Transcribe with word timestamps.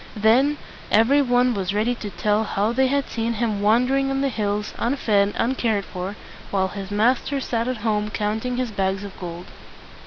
Then 0.17 0.57
every 0.89 1.21
one 1.21 1.53
was 1.53 1.75
ready 1.75 1.93
to 1.93 2.09
tell 2.09 2.43
how 2.43 2.71
they 2.73 2.87
had 2.87 3.07
seen 3.07 3.33
him 3.33 3.61
wan 3.61 3.85
der 3.85 3.97
ing 3.97 4.09
on 4.09 4.21
the 4.21 4.29
hills, 4.29 4.73
unfed, 4.79 5.35
un 5.37 5.53
cared 5.53 5.85
for, 5.85 6.15
while 6.49 6.69
his 6.69 6.89
master 6.89 7.39
sat 7.39 7.67
at 7.67 7.77
home 7.85 8.09
counting 8.09 8.57
his 8.57 8.71
bags 8.71 9.03
of 9.03 9.15
gold. 9.19 9.45